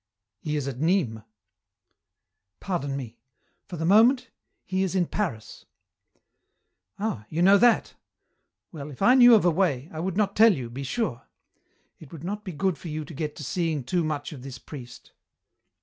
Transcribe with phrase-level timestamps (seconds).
[0.39, 1.23] "He is at Nîmes."
[2.59, 3.19] "Pardon me.
[3.67, 4.31] For the moment,
[4.65, 5.67] he is in Paris."
[6.97, 7.93] "Ah, you know that!
[8.71, 11.27] Well, if I knew of a way, I would not tell you, be sure.
[11.99, 14.57] It would not be good for you to get to seeing too much of this
[14.57, 15.11] priest."